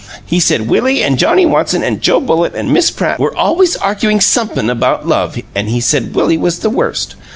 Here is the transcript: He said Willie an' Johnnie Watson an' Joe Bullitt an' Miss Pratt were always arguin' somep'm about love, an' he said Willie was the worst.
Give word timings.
He 0.25 0.39
said 0.39 0.67
Willie 0.67 1.03
an' 1.03 1.17
Johnnie 1.17 1.45
Watson 1.45 1.83
an' 1.83 1.99
Joe 1.99 2.19
Bullitt 2.19 2.55
an' 2.55 2.73
Miss 2.73 2.89
Pratt 2.89 3.19
were 3.19 3.35
always 3.37 3.75
arguin' 3.75 4.19
somep'm 4.19 4.67
about 4.67 5.05
love, 5.07 5.37
an' 5.53 5.67
he 5.67 5.79
said 5.79 6.15
Willie 6.15 6.39
was 6.39 6.57
the 6.57 6.71
worst. 6.71 7.13